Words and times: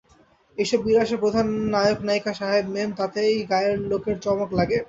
এই-সব 0.57 0.79
বিলাসের 0.85 1.21
প্রধান 1.23 1.45
নায়কনায়িকা 1.73 2.31
সাহেব-মেম, 2.33 2.89
তাতেই 2.99 3.33
গাঁয়ের 3.51 3.77
লোকের 3.89 4.15
চমক 4.23 4.49
লাগে। 4.59 4.77